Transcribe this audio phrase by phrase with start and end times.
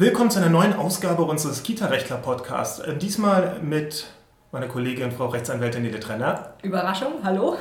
[0.00, 2.78] Willkommen zu einer neuen Ausgabe unseres Kita-Rechtler-Podcasts.
[2.78, 4.06] Äh, diesmal mit
[4.52, 6.54] meiner Kollegin Frau Rechtsanwältin Nede Trenner.
[6.62, 7.56] Überraschung, hallo.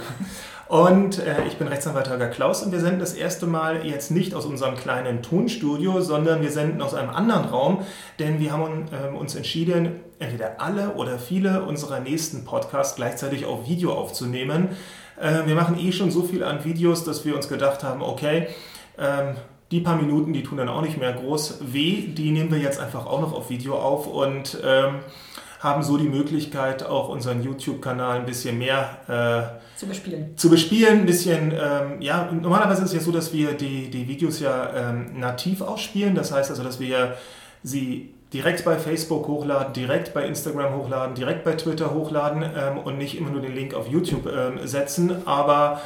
[0.67, 4.35] Und äh, ich bin Rechtsanwalt Holger Klaus und wir senden das erste Mal jetzt nicht
[4.35, 7.81] aus unserem kleinen Tonstudio, sondern wir senden aus einem anderen Raum,
[8.19, 13.67] denn wir haben äh, uns entschieden, entweder alle oder viele unserer nächsten Podcasts gleichzeitig auf
[13.67, 14.69] Video aufzunehmen.
[15.19, 18.49] Äh, wir machen eh schon so viel an Videos, dass wir uns gedacht haben, okay,
[18.99, 19.37] ähm,
[19.71, 22.79] die paar Minuten, die tun dann auch nicht mehr groß weh, die nehmen wir jetzt
[22.79, 24.99] einfach auch noch auf Video auf und ähm,
[25.59, 30.37] haben so die Möglichkeit, auch unseren YouTube-Kanal ein bisschen mehr äh, zu bespielen.
[30.37, 34.07] Zu bespielen, ein bisschen, ähm, ja, normalerweise ist es ja so, dass wir die, die
[34.07, 36.15] Videos ja ähm, nativ ausspielen.
[36.15, 37.15] Das heißt also, dass wir
[37.63, 42.97] sie direkt bei Facebook hochladen, direkt bei Instagram hochladen, direkt bei Twitter hochladen ähm, und
[42.97, 45.27] nicht immer nur den Link auf YouTube ähm, setzen.
[45.27, 45.81] Aber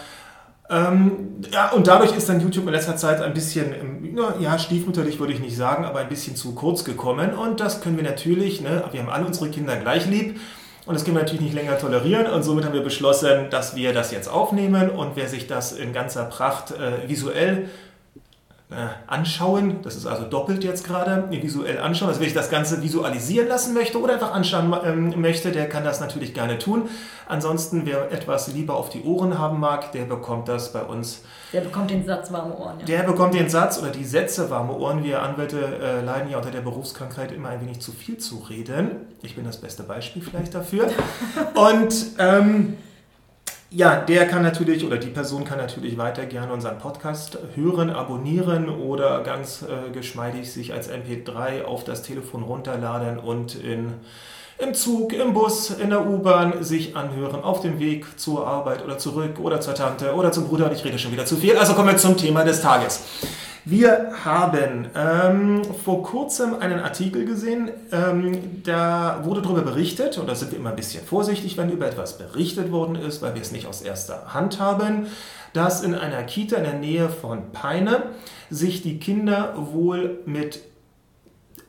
[0.72, 5.20] ähm, ja, und dadurch ist dann YouTube in letzter Zeit ein bisschen, ähm, ja, stiefmütterlich
[5.20, 7.34] würde ich nicht sagen, aber ein bisschen zu kurz gekommen.
[7.34, 10.40] Und das können wir natürlich, ne, wir haben alle unsere Kinder gleich lieb.
[10.86, 12.26] Und das können wir natürlich nicht länger tolerieren.
[12.28, 14.90] Und somit haben wir beschlossen, dass wir das jetzt aufnehmen.
[14.90, 17.70] Und wer sich das in ganzer Pracht äh, visuell
[19.06, 23.50] anschauen, das ist also doppelt jetzt gerade, visuell anschauen, also wenn ich das Ganze visualisieren
[23.50, 26.84] lassen möchte oder einfach anschauen ähm, möchte, der kann das natürlich gerne tun.
[27.28, 31.24] Ansonsten, wer etwas lieber auf die Ohren haben mag, der bekommt das bei uns.
[31.52, 32.80] Der bekommt den Satz warme Ohren.
[32.80, 32.86] Ja.
[32.86, 35.04] Der bekommt den Satz oder die Sätze warme Ohren.
[35.04, 38.92] Wir Anwälte äh, leiden ja unter der Berufskrankheit immer ein wenig zu viel zu reden.
[39.22, 40.88] Ich bin das beste Beispiel vielleicht dafür.
[41.56, 42.78] Und ähm,
[43.74, 48.68] ja, der kann natürlich oder die Person kann natürlich weiter gerne unseren Podcast hören, abonnieren
[48.68, 53.94] oder ganz äh, geschmeidig sich als MP3 auf das Telefon runterladen und in,
[54.58, 58.98] im Zug, im Bus, in der U-Bahn sich anhören, auf dem Weg zur Arbeit oder
[58.98, 60.70] zurück oder zur Tante oder zum Bruder.
[60.74, 61.56] Ich rede schon wieder zu viel.
[61.58, 63.06] Also kommen wir zum Thema des Tages.
[63.64, 70.34] Wir haben ähm, vor kurzem einen Artikel gesehen, ähm, da wurde darüber berichtet, und da
[70.34, 73.52] sind wir immer ein bisschen vorsichtig, wenn über etwas berichtet worden ist, weil wir es
[73.52, 75.06] nicht aus erster Hand haben,
[75.54, 78.04] dass in einer Kita in der Nähe von Peine
[78.50, 80.62] sich die Kinder wohl mit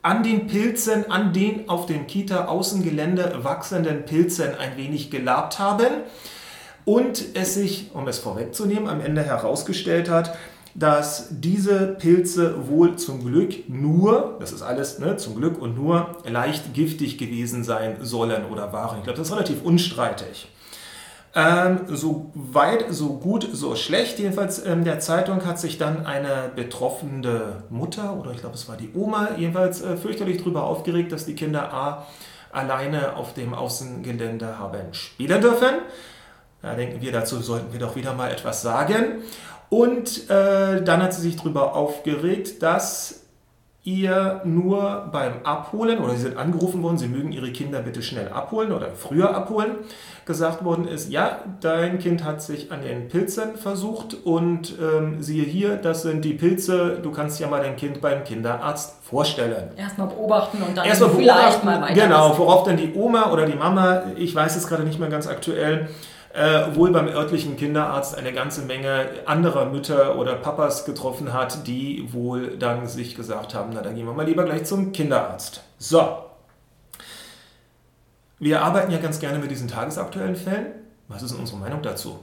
[0.00, 5.88] an den Pilzen, an den auf dem Kita-Außengelände wachsenden Pilzen ein wenig gelabt haben
[6.86, 10.36] und es sich, um es vorwegzunehmen, am Ende herausgestellt hat,
[10.74, 16.16] dass diese Pilze wohl zum Glück nur, das ist alles ne, zum Glück und nur
[16.24, 18.98] leicht giftig gewesen sein sollen oder waren.
[18.98, 20.48] Ich glaube, das ist relativ unstreitig.
[21.34, 24.18] Ähm, so weit, so gut, so schlecht.
[24.18, 28.68] Jedenfalls in ähm, der Zeitung hat sich dann eine betroffene Mutter oder ich glaube es
[28.68, 32.06] war die Oma jedenfalls äh, fürchterlich darüber aufgeregt, dass die Kinder A
[32.50, 35.80] alleine auf dem Außengelände haben spielen dürfen.
[36.60, 39.22] Da denken wir, dazu sollten wir doch wieder mal etwas sagen.
[39.72, 43.22] Und äh, dann hat sie sich darüber aufgeregt, dass
[43.84, 48.28] ihr nur beim Abholen, oder sie sind angerufen worden, sie mögen ihre Kinder bitte schnell
[48.28, 49.76] abholen oder früher abholen,
[50.26, 55.44] gesagt worden ist, ja, dein Kind hat sich an den Pilzen versucht und ähm, siehe
[55.44, 59.70] hier, das sind die Pilze, du kannst ja mal dein Kind beim Kinderarzt vorstellen.
[59.78, 61.94] Erstmal beobachten und dann Erstmal vielleicht mal weiter.
[61.94, 65.26] Genau, worauf dann die Oma oder die Mama, ich weiß es gerade nicht mehr ganz
[65.26, 65.88] aktuell,
[66.32, 72.12] äh, wohl beim örtlichen Kinderarzt eine ganze Menge anderer Mütter oder Papas getroffen hat, die
[72.12, 75.62] wohl dann sich gesagt haben, na dann gehen wir mal lieber gleich zum Kinderarzt.
[75.78, 76.24] So.
[78.38, 80.66] Wir arbeiten ja ganz gerne mit diesen tagesaktuellen Fällen.
[81.08, 82.18] Was ist unsere Meinung dazu?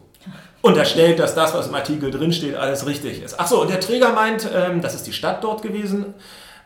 [0.61, 3.39] Unterstellt, dass das, was im Artikel drinsteht, alles richtig ist.
[3.39, 6.13] Achso, und der Träger meint, ähm, das ist die Stadt dort gewesen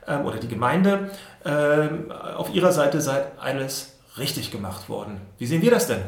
[0.07, 1.11] ähm, oder die Gemeinde.
[1.45, 5.21] Ähm, auf ihrer Seite sei alles richtig gemacht worden.
[5.37, 6.01] Wie sehen wir das denn?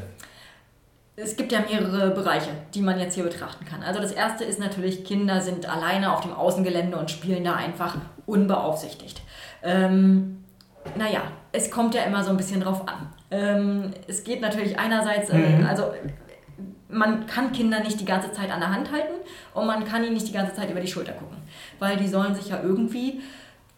[1.18, 3.84] Es gibt ja mehrere Bereiche, die man jetzt hier betrachten kann.
[3.84, 7.96] Also das erste ist natürlich, Kinder sind alleine auf dem Außengelände und spielen da einfach
[8.26, 9.22] unbeaufsichtigt.
[9.64, 10.44] Ähm,
[10.98, 11.22] naja,
[11.52, 13.08] es kommt ja immer so ein bisschen drauf an.
[13.32, 15.66] Ähm, es geht natürlich einerseits, äh, mhm.
[15.66, 15.94] also
[16.90, 19.14] man kann Kinder nicht die ganze Zeit an der Hand halten
[19.54, 21.38] und man kann ihnen nicht die ganze Zeit über die Schulter gucken,
[21.80, 23.22] weil die sollen sich ja irgendwie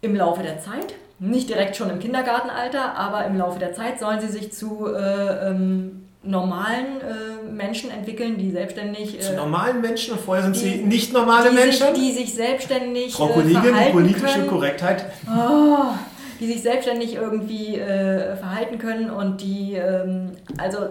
[0.00, 4.20] im Laufe der Zeit, nicht direkt schon im Kindergartenalter, aber im Laufe der Zeit sollen
[4.20, 9.18] sie sich zu äh, ähm, normalen äh, Menschen entwickeln, die selbstständig.
[9.18, 11.94] Äh, Zu normalen Menschen und vorher sind die, sie nicht normale die Menschen?
[11.94, 13.14] Sich, die sich selbstständig.
[13.14, 14.48] Frau äh, Kollegin, äh, politische können.
[14.48, 15.06] Korrektheit.
[15.26, 15.94] Oh,
[16.38, 20.88] die sich selbstständig irgendwie äh, verhalten können und die ähm, also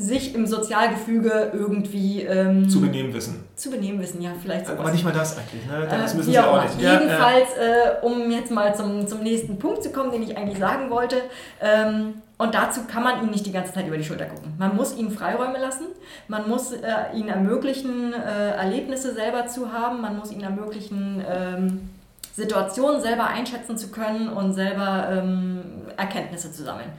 [0.00, 3.44] sich im Sozialgefüge irgendwie ähm, zu benehmen wissen.
[3.54, 4.80] Zu benehmen wissen, ja, vielleicht sowas.
[4.80, 5.86] Aber nicht mal das eigentlich, ne?
[5.88, 6.80] Das äh, müssen sie auch nicht.
[6.80, 10.58] Jedenfalls, ja, äh, um jetzt mal zum, zum nächsten Punkt zu kommen, den ich eigentlich
[10.58, 11.16] sagen wollte.
[11.60, 14.54] Ähm, und dazu kann man ihnen nicht die ganze Zeit über die Schulter gucken.
[14.58, 15.86] Man muss ihnen Freiräume lassen,
[16.26, 16.78] man muss äh,
[17.14, 21.90] ihnen ermöglichen, äh, Erlebnisse selber zu haben, man muss ihnen ermöglichen, ähm,
[22.32, 25.60] Situation selber einschätzen zu können und selber ähm,
[25.96, 26.90] Erkenntnisse zu sammeln.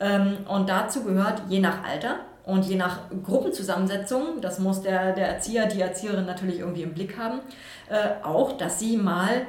[0.00, 5.28] Ähm, und dazu gehört je nach Alter und je nach Gruppenzusammensetzung, das muss der, der
[5.28, 7.40] Erzieher, die Erzieherin natürlich irgendwie im Blick haben,
[7.90, 9.46] äh, auch, dass sie mal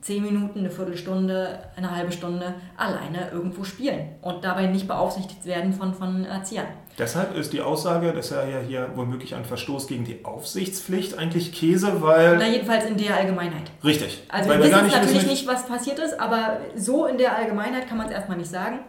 [0.00, 5.74] zehn Minuten, eine Viertelstunde, eine halbe Stunde alleine irgendwo spielen und dabei nicht beaufsichtigt werden
[5.74, 6.66] von, von Erziehern.
[6.98, 11.52] Deshalb ist die Aussage, das ist ja hier womöglich ein Verstoß gegen die Aufsichtspflicht, eigentlich
[11.52, 12.38] Käse, weil...
[12.38, 13.70] Na, jedenfalls in der Allgemeinheit.
[13.84, 14.22] Richtig.
[14.30, 17.98] Also weil wir wissen natürlich nicht, was passiert ist, aber so in der Allgemeinheit kann
[17.98, 18.80] man es erstmal nicht sagen.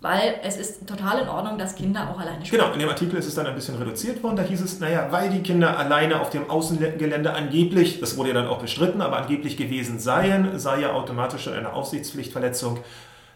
[0.00, 2.62] Weil es ist total in Ordnung, dass Kinder auch alleine spielen.
[2.62, 4.36] Genau, in dem Artikel ist es dann ein bisschen reduziert worden.
[4.36, 8.34] Da hieß es, naja, weil die Kinder alleine auf dem Außengelände angeblich, das wurde ja
[8.34, 12.78] dann auch bestritten, aber angeblich gewesen seien, sei ja automatisch eine Aufsichtspflichtverletzung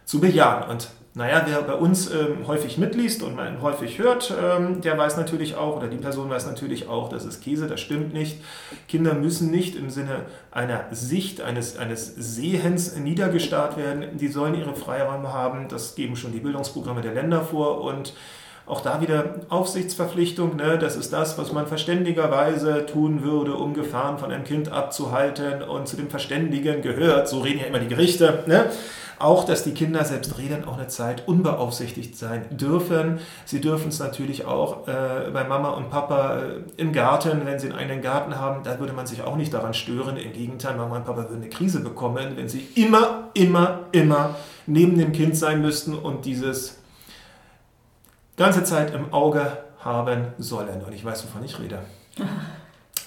[0.05, 0.71] zu bejahen.
[0.71, 0.89] Und
[1.19, 5.57] naja, wer bei uns ähm, häufig mitliest und man häufig hört, ähm, der weiß natürlich
[5.57, 8.41] auch, oder die Person weiß natürlich auch, das ist Käse, das stimmt nicht.
[8.87, 14.17] Kinder müssen nicht im Sinne einer Sicht, eines, eines Sehens niedergestarrt werden.
[14.17, 15.67] Die sollen ihre Freiräume haben.
[15.69, 18.15] Das geben schon die Bildungsprogramme der Länder vor und
[18.65, 20.79] auch da wieder Aufsichtsverpflichtung, ne?
[20.79, 25.63] das ist das, was man verständigerweise tun würde, um Gefahren von einem Kind abzuhalten.
[25.63, 28.67] Und zu dem Verständigen gehört, so reden ja immer die Gerichte, ne?
[29.19, 33.19] Auch, dass die Kinder selbst reden auch eine Zeit unbeaufsichtigt sein dürfen.
[33.45, 37.69] Sie dürfen es natürlich auch äh, bei Mama und Papa äh, im Garten, wenn sie
[37.69, 40.17] einen eigenen Garten haben, da würde man sich auch nicht daran stören.
[40.17, 44.37] Im Gegenteil, Mama und Papa würden eine Krise bekommen, wenn sie immer, immer, immer
[44.67, 46.79] neben dem Kind sein müssten und dieses
[48.37, 50.83] ganze Zeit im Auge haben sollen.
[50.87, 51.81] Und ich weiß, wovon ich rede.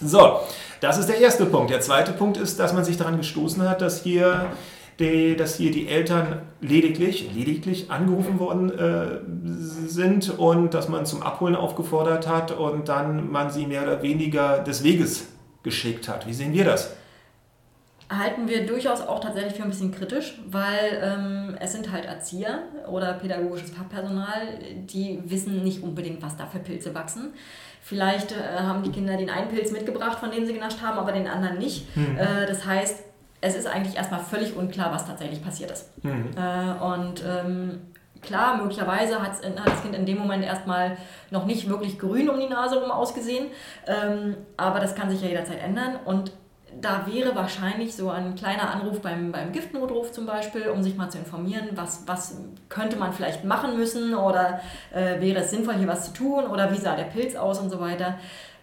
[0.03, 0.39] So,
[0.81, 1.69] das ist der erste Punkt.
[1.69, 4.51] Der zweite Punkt ist, dass man sich daran gestoßen hat, dass hier
[5.01, 9.19] die, dass hier die Eltern lediglich, lediglich angerufen worden äh,
[9.87, 14.59] sind und dass man zum Abholen aufgefordert hat und dann man sie mehr oder weniger
[14.59, 15.27] des Weges
[15.63, 16.27] geschickt hat.
[16.27, 16.95] Wie sehen wir das?
[18.11, 22.63] halten wir durchaus auch tatsächlich für ein bisschen kritisch, weil ähm, es sind halt Erzieher
[22.89, 27.33] oder pädagogisches Fachpersonal, die wissen nicht unbedingt, was da für Pilze wachsen.
[27.81, 31.13] Vielleicht äh, haben die Kinder den einen Pilz mitgebracht, von dem sie genascht haben, aber
[31.13, 31.87] den anderen nicht.
[31.95, 32.17] Hm.
[32.17, 33.01] Äh, das heißt,
[33.41, 35.89] es ist eigentlich erstmal völlig unklar, was tatsächlich passiert ist.
[36.03, 36.29] Mhm.
[36.37, 37.81] Äh, und ähm,
[38.21, 40.97] klar, möglicherweise hat das Kind in dem Moment erstmal
[41.31, 43.47] noch nicht wirklich grün um die Nase rum ausgesehen,
[43.87, 46.31] ähm, aber das kann sich ja jederzeit ändern und
[46.79, 51.09] da wäre wahrscheinlich so ein kleiner Anruf beim, beim Giftnotruf zum Beispiel, um sich mal
[51.09, 52.37] zu informieren, was, was
[52.69, 54.61] könnte man vielleicht machen müssen oder
[54.93, 57.69] äh, wäre es sinnvoll, hier was zu tun oder wie sah der Pilz aus und
[57.69, 58.17] so weiter,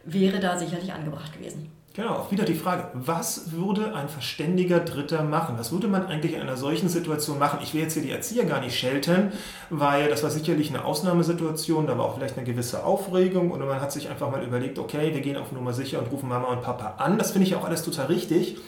[0.05, 1.71] wäre da sicherlich angebracht gewesen.
[1.94, 5.56] Genau, auch wieder die Frage, was würde ein verständiger Dritter machen?
[5.58, 7.58] Was würde man eigentlich in einer solchen Situation machen?
[7.61, 9.32] Ich will jetzt hier die Erzieher gar nicht schelten,
[9.69, 13.81] weil das war sicherlich eine Ausnahmesituation, da war auch vielleicht eine gewisse Aufregung und man
[13.81, 16.62] hat sich einfach mal überlegt, okay, wir gehen auf Nummer sicher und rufen Mama und
[16.62, 17.19] Papa an.
[17.19, 18.58] Das finde ich auch alles total richtig.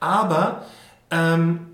[0.00, 0.64] Aber
[1.12, 1.73] ähm,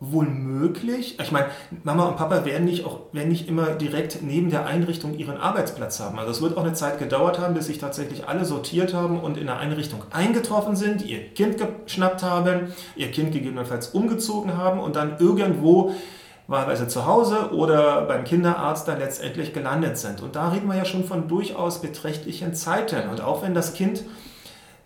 [0.00, 1.18] wohl möglich.
[1.20, 1.46] Ich meine,
[1.82, 5.98] Mama und Papa werden nicht, auch, werden nicht immer direkt neben der Einrichtung ihren Arbeitsplatz
[5.98, 6.18] haben.
[6.20, 9.36] Also es wird auch eine Zeit gedauert haben, bis sich tatsächlich alle sortiert haben und
[9.36, 14.94] in der Einrichtung eingetroffen sind, ihr Kind geschnappt haben, ihr Kind gegebenenfalls umgezogen haben und
[14.94, 15.92] dann irgendwo
[16.46, 20.22] wahlweise zu Hause oder beim Kinderarzt dann letztendlich gelandet sind.
[20.22, 23.08] Und da reden wir ja schon von durchaus beträchtlichen Zeiten.
[23.10, 24.04] Und auch wenn das Kind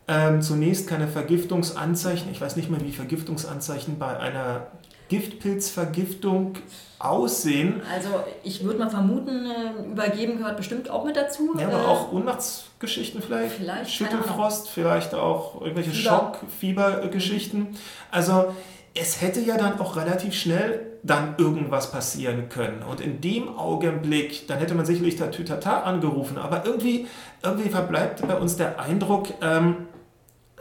[0.08, 4.66] ähm, zunächst keine Vergiftungsanzeichen, ich weiß nicht mehr, wie Vergiftungsanzeichen bei einer
[5.12, 6.54] Giftpilzvergiftung
[6.98, 7.82] aussehen.
[7.92, 8.08] Also
[8.42, 11.54] ich würde mal vermuten, äh, übergeben gehört bestimmt auch mit dazu.
[11.58, 13.56] Ja, aber äh, auch Ohnmachtsgeschichten vielleicht.
[13.56, 13.90] Vielleicht.
[13.90, 17.76] Schüttelfrost, vielleicht auch irgendwelche Schock, Fiebergeschichten.
[18.10, 18.54] Also
[18.94, 22.82] es hätte ja dann auch relativ schnell dann irgendwas passieren können.
[22.82, 26.38] Und in dem Augenblick, dann hätte man sicherlich Tatütata angerufen.
[26.38, 27.06] Aber irgendwie,
[27.42, 29.88] irgendwie verbleibt bei uns der Eindruck, ähm,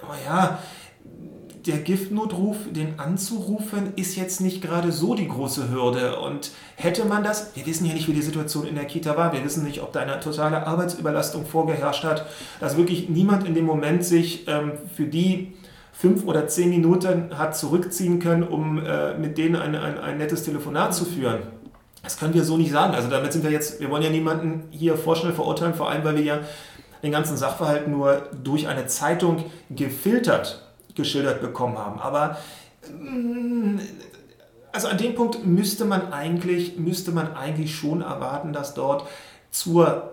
[0.01, 0.59] naja,
[1.65, 6.19] der Giftnotruf, den anzurufen, ist jetzt nicht gerade so die große Hürde.
[6.19, 9.33] Und hätte man das, wir wissen ja nicht, wie die Situation in der Kita war,
[9.33, 12.25] wir wissen nicht, ob da eine totale Arbeitsüberlastung vorgeherrscht hat,
[12.59, 15.53] dass wirklich niemand in dem Moment sich ähm, für die
[15.91, 20.43] fünf oder zehn Minuten hat zurückziehen können, um äh, mit denen ein, ein, ein nettes
[20.43, 21.39] Telefonat zu führen.
[22.01, 22.95] Das können wir so nicht sagen.
[22.95, 26.15] Also damit sind wir jetzt, wir wollen ja niemanden hier vorschnell verurteilen, vor allem weil
[26.15, 26.39] wir ja
[27.03, 31.99] den ganzen Sachverhalt nur durch eine Zeitung gefiltert geschildert bekommen haben.
[31.99, 32.37] Aber
[32.89, 33.79] mm,
[34.71, 39.07] also an dem Punkt müsste man eigentlich, müsste man eigentlich schon erwarten, dass dort
[39.49, 40.11] zur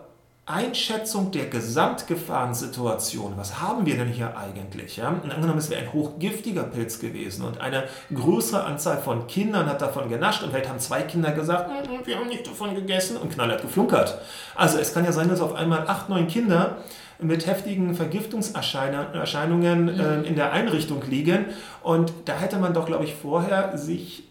[0.48, 4.96] Einschätzung der Gesamtgefahrensituation, was haben wir denn hier eigentlich?
[4.96, 5.08] Ja?
[5.08, 10.08] Angenommen, es wäre ein hochgiftiger Pilz gewesen und eine größere Anzahl von Kindern hat davon
[10.08, 11.70] genascht und vielleicht haben zwei Kinder gesagt,
[12.04, 14.18] wir haben nicht davon gegessen und Knall hat geflunkert.
[14.54, 16.78] Also es kann ja sein, dass auf einmal acht, neun Kinder
[17.20, 20.00] mit heftigen Vergiftungserscheinungen mhm.
[20.00, 21.46] äh, in der Einrichtung liegen.
[21.82, 24.24] Und da hätte man doch, glaube ich, vorher sich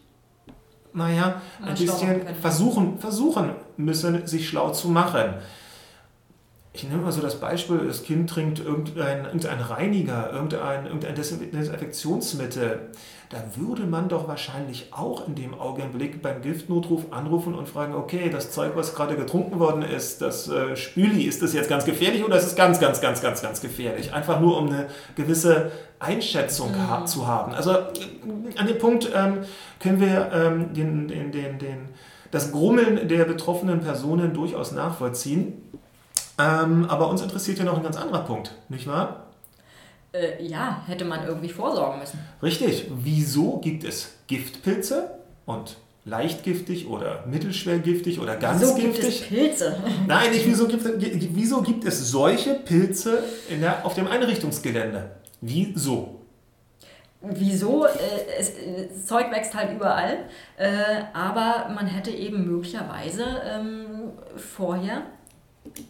[0.94, 5.36] naja, ein bisschen versuchen, versuchen müssen, sich schlau zu machen
[6.74, 12.92] ich nehme mal so das Beispiel, das Kind trinkt irgendein, irgendein Reiniger, irgendein, irgendein Desinfektionsmittel.
[13.30, 18.30] Da würde man doch wahrscheinlich auch in dem Augenblick beim Giftnotruf anrufen und fragen, okay,
[18.30, 22.24] das Zeug, was gerade getrunken worden ist, das äh, Spüli, ist das jetzt ganz gefährlich
[22.24, 24.14] oder ist es ganz, ganz, ganz, ganz, ganz gefährlich?
[24.14, 27.06] Einfach nur, um eine gewisse Einschätzung mhm.
[27.06, 27.54] zu haben.
[27.54, 29.40] Also an dem Punkt ähm,
[29.80, 31.90] können wir ähm, den, den, den, den,
[32.32, 35.64] das Grummeln der betroffenen Personen durchaus nachvollziehen.
[36.40, 39.28] Ähm, aber uns interessiert ja noch ein ganz anderer Punkt, nicht wahr?
[40.14, 42.20] Äh, ja, hätte man irgendwie vorsorgen müssen.
[42.42, 42.86] Richtig.
[42.90, 45.12] Wieso gibt es Giftpilze
[45.46, 49.30] und leichtgiftig oder mittelschwer giftig oder ganz wieso giftig?
[49.30, 49.78] Gibt es Pilze?
[50.08, 50.84] Nein, nicht wieso gibt,
[51.36, 55.12] wieso gibt es solche Pilze der, auf dem Einrichtungsgelände?
[55.42, 56.22] Wieso?
[57.22, 57.86] Wieso?
[57.86, 57.90] Äh,
[58.40, 58.54] es,
[58.90, 60.20] das Zeug wächst halt überall,
[60.58, 60.70] äh,
[61.14, 65.02] aber man hätte eben möglicherweise ähm, vorher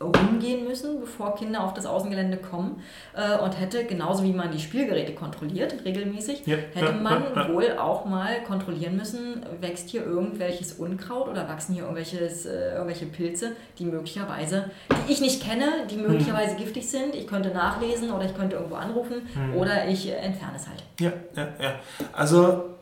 [0.02, 2.82] rumgehen müssen, bevor Kinder auf das Außengelände kommen
[3.16, 7.78] äh, und hätte, genauso wie man die Spielgeräte kontrolliert, regelmäßig, ja, hätte man ja, wohl
[7.78, 13.52] auch mal kontrollieren müssen, wächst hier irgendwelches Unkraut oder wachsen hier irgendwelches, äh, irgendwelche Pilze,
[13.80, 14.70] die möglicherweise,
[15.08, 16.04] die ich nicht kenne, die hm.
[16.04, 16.58] möglicherweise hm.
[16.58, 17.16] giftig sind.
[17.16, 19.56] Ich könnte nachlesen oder ich könnte irgendwo anrufen hm.
[19.56, 20.84] oder ich äh, entferne es halt.
[21.00, 21.76] Ja, ja, ja.
[22.14, 22.77] Also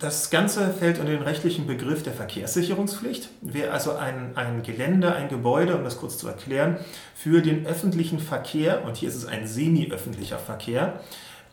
[0.00, 3.28] das Ganze fällt unter den rechtlichen Begriff der Verkehrssicherungspflicht.
[3.42, 6.78] Wer also ein, ein Gelände, ein Gebäude, um das kurz zu erklären,
[7.14, 11.00] für den öffentlichen Verkehr, und hier ist es ein semi-öffentlicher Verkehr,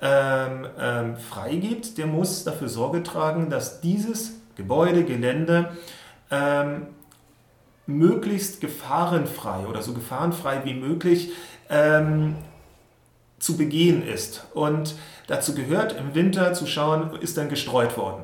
[0.02, 5.72] ähm, ähm, freigibt, der muss dafür Sorge tragen, dass dieses Gebäude, Gelände
[6.32, 6.88] ähm,
[7.86, 11.32] möglichst gefahrenfrei oder so gefahrenfrei wie möglich
[11.70, 12.36] ähm,
[13.40, 14.46] zu begehen ist.
[14.54, 14.96] Und
[15.28, 18.24] dazu gehört im Winter zu schauen, ist dann gestreut worden.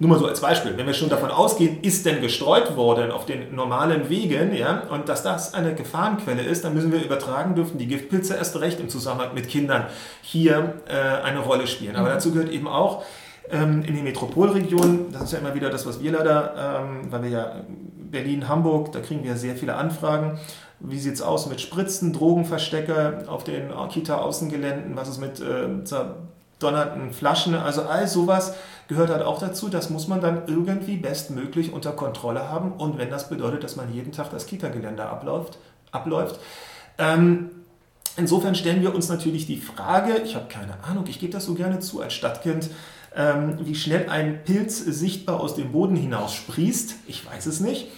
[0.00, 3.26] Nur mal so als Beispiel, wenn wir schon davon ausgehen, ist denn gestreut worden auf
[3.26, 7.76] den normalen Wegen, ja, und dass das eine Gefahrenquelle ist, dann müssen wir übertragen, dürfen
[7.76, 9.88] die Giftpilze erst recht im Zusammenhang mit Kindern
[10.22, 11.96] hier äh, eine Rolle spielen.
[11.96, 12.12] Aber mhm.
[12.14, 13.04] dazu gehört eben auch,
[13.50, 17.22] ähm, in den Metropolregionen, das ist ja immer wieder das, was wir leider, ähm, weil
[17.24, 17.56] wir ja
[18.10, 20.38] Berlin, Hamburg, da kriegen wir sehr viele Anfragen.
[20.78, 24.96] Wie sieht es aus mit Spritzen, Drogenverstecke auf den Kita-Außengeländen?
[24.96, 25.84] Was ist mit äh,
[26.60, 27.54] zerdonnerten Flaschen?
[27.54, 28.54] Also all sowas
[28.86, 33.10] gehört halt auch dazu, das muss man dann irgendwie bestmöglich unter Kontrolle haben und wenn
[33.10, 35.58] das bedeutet, dass man jeden Tag das Kita-Gelände abläuft,
[35.90, 36.38] abläuft.
[36.98, 37.50] Ähm,
[38.16, 41.54] insofern stellen wir uns natürlich die Frage, ich habe keine Ahnung, ich gebe das so
[41.54, 42.68] gerne zu als Stadtkind,
[43.16, 46.94] ähm, wie schnell ein Pilz sichtbar aus dem Boden hinaus sprießt.
[47.06, 47.88] Ich weiß es nicht.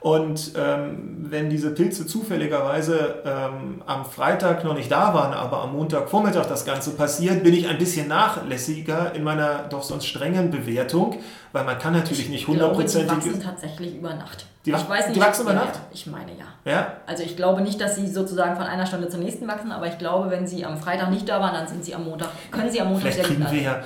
[0.00, 5.74] Und ähm, wenn diese Pilze zufälligerweise ähm, am Freitag noch nicht da waren, aber am
[5.74, 11.18] Montagvormittag das Ganze passiert, bin ich ein bisschen nachlässiger in meiner doch sonst strengen Bewertung,
[11.52, 13.18] weil man kann natürlich nicht hundertprozentig...
[13.18, 14.46] Die wachsen tatsächlich über Nacht.
[14.66, 15.80] Die, ich weiß nicht, die wachsen über Nacht?
[15.90, 16.70] Ich meine ja.
[16.70, 16.92] ja.
[17.06, 19.96] Also ich glaube nicht, dass sie sozusagen von einer Stunde zur nächsten wachsen, aber ich
[19.96, 22.80] glaube, wenn sie am Freitag nicht da waren, dann sind sie am Montag, können sie
[22.80, 23.82] am Montag Vielleicht kriegen wir ja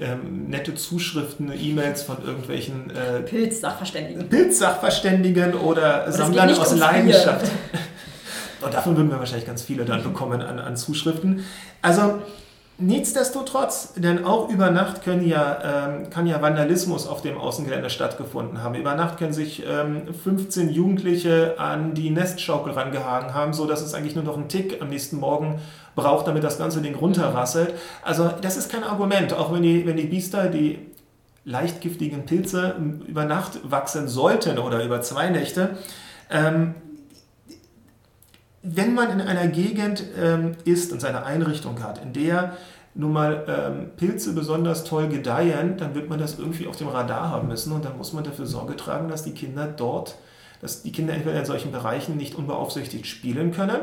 [0.00, 4.28] ähm, nette Zuschriften, E-Mails von irgendwelchen äh, Pilzsachverständigen.
[4.28, 7.46] Pilzsachverständigen oder Sammlern aus Leidenschaft.
[8.62, 11.44] Und davon würden wir wahrscheinlich ganz viele dann bekommen an, an Zuschriften.
[11.82, 12.20] Also
[12.78, 18.62] Nichtsdestotrotz, denn auch über Nacht können ja, ähm, kann ja Vandalismus auf dem Außengelände stattgefunden
[18.62, 18.74] haben.
[18.74, 24.14] Über Nacht können sich ähm, 15 Jugendliche an die Nestschaukel rangehangen haben, sodass es eigentlich
[24.14, 25.58] nur noch einen Tick am nächsten Morgen
[25.94, 27.72] braucht, damit das ganze Ding runterrasselt.
[28.02, 30.78] Also das ist kein Argument, auch wenn die, wenn die Biester, die
[31.46, 35.78] leicht giftigen Pilze über Nacht wachsen sollten oder über zwei Nächte.
[36.28, 36.74] Ähm,
[38.68, 42.56] wenn man in einer Gegend ähm, ist und seine Einrichtung hat, in der
[42.94, 47.30] nun mal ähm, Pilze besonders toll gedeihen, dann wird man das irgendwie auf dem Radar
[47.30, 50.16] haben müssen und dann muss man dafür Sorge tragen, dass die Kinder dort,
[50.62, 53.80] dass die Kinder entweder in solchen Bereichen nicht unbeaufsichtigt spielen können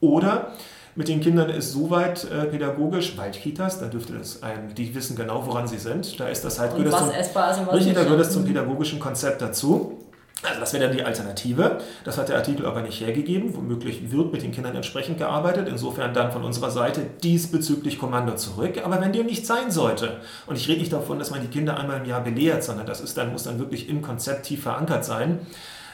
[0.00, 0.52] oder
[0.96, 5.46] mit den Kindern ist soweit äh, pädagogisch, Waldkitas, da dürfte das ein, die wissen genau,
[5.46, 6.18] woran sie sind.
[6.18, 8.32] Da ist das halt, und was zum, essbar ist und was richtig, da gehört es
[8.32, 9.99] zum pädagogischen Konzept dazu.
[10.42, 11.78] Also das wäre dann die Alternative.
[12.04, 13.54] Das hat der Artikel aber nicht hergegeben.
[13.54, 15.68] Womöglich wird mit den Kindern entsprechend gearbeitet.
[15.68, 18.80] Insofern dann von unserer Seite diesbezüglich Kommando zurück.
[18.82, 21.78] Aber wenn dem nicht sein sollte, und ich rede nicht davon, dass man die Kinder
[21.78, 25.04] einmal im Jahr belehrt, sondern das ist dann, muss dann wirklich im Konzept tief verankert
[25.04, 25.40] sein,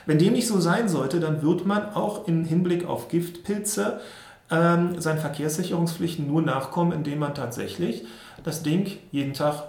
[0.06, 4.00] Wenn dem nicht so sein sollte, dann wird man auch im Hinblick auf Giftpilze
[4.50, 8.04] ähm, seinen Verkehrssicherungspflichten nur nachkommen, indem man tatsächlich
[8.44, 9.64] das Ding jeden Tag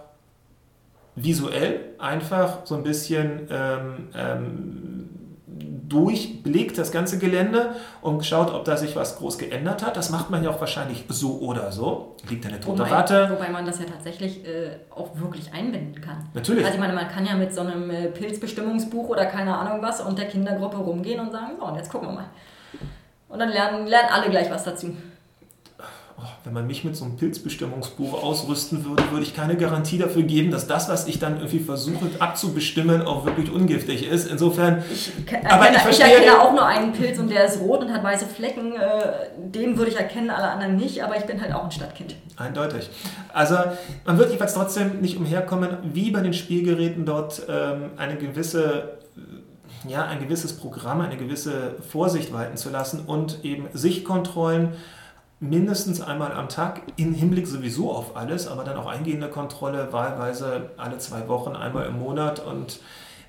[1.17, 5.09] visuell einfach so ein bisschen ähm, ähm,
[5.89, 9.97] durchblickt das ganze Gelände und schaut, ob da sich was groß geändert hat.
[9.97, 12.15] Das macht man ja auch wahrscheinlich so oder so.
[12.29, 13.29] Liegt eine tote wobei, Ratte.
[13.31, 16.29] Wobei man das ja tatsächlich äh, auch wirklich einbinden kann.
[16.33, 16.63] Natürlich.
[16.63, 20.01] Also ich meine, man kann ja mit so einem äh, Pilzbestimmungsbuch oder keine Ahnung was
[20.01, 22.29] und der Kindergruppe rumgehen und sagen, so, und jetzt gucken wir mal.
[23.29, 24.95] Und dann lernen, lernen alle gleich was dazu.
[26.19, 30.23] Oh, wenn man mich mit so einem Pilzbestimmungsbuch ausrüsten würde, würde ich keine Garantie dafür
[30.23, 34.27] geben, dass das, was ich dann irgendwie versuche abzubestimmen, auch wirklich ungiftig ist.
[34.27, 34.83] Insofern.
[34.91, 35.11] Ich,
[35.47, 38.25] aber ich, ich erkenne auch nur einen Pilz und der ist rot und hat weiße
[38.25, 38.73] Flecken.
[38.75, 42.15] Äh, den würde ich erkennen, alle anderen nicht, aber ich bin halt auch ein Stadtkind.
[42.35, 42.89] Eindeutig.
[43.31, 43.55] Also
[44.03, 48.97] man wird jedenfalls trotzdem nicht umherkommen, wie bei den Spielgeräten dort ähm, eine gewisse
[49.87, 54.73] ja, ein gewisses Programm, eine gewisse Vorsicht walten zu lassen und eben Sichtkontrollen
[55.39, 60.71] mindestens einmal am Tag im Hinblick sowieso auf alles, aber dann auch eingehende Kontrolle, wahlweise
[60.77, 62.39] alle zwei Wochen, einmal im Monat.
[62.39, 62.79] Und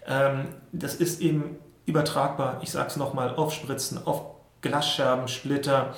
[0.06, 4.22] ähm, das ist eben übertragbar, ich sage es nochmal, auf Spritzen, auf
[4.62, 5.94] Glasscherben, Splitter,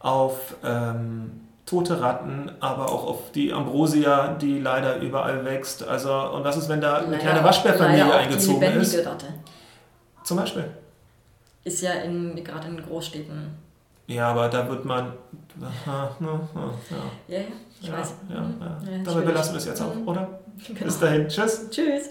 [0.00, 5.86] auf ähm, tote Ratten, aber auch auf die Ambrosia, die leider überall wächst.
[5.86, 9.06] Also, und was ist, wenn da eine leider kleine Waschbärfamilie eingezogen die ist?
[9.06, 9.26] Ratte.
[10.22, 10.64] Zum Beispiel.
[11.64, 13.67] Ist ja in, gerade in Großstädten
[14.08, 15.12] ja, aber da wird man.
[15.60, 16.10] Ja,
[17.28, 17.40] ja,
[17.80, 18.14] ich ja, weiß.
[18.28, 19.02] Ja, ja.
[19.04, 20.40] Dabei belassen wir es jetzt auch, oder?
[20.66, 20.84] Genau.
[20.84, 21.28] Bis dahin.
[21.28, 21.68] Tschüss.
[21.70, 22.10] Tschüss.